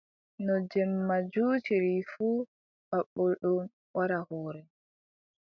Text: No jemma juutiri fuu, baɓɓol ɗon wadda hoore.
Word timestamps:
No 0.45 0.55
jemma 0.71 1.15
juutiri 1.33 1.93
fuu, 2.11 2.39
baɓɓol 2.89 3.31
ɗon 3.41 3.65
wadda 3.95 4.17
hoore. 4.27 4.61